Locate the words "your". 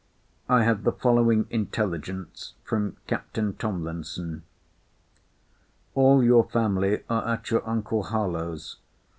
6.23-6.49, 7.51-7.61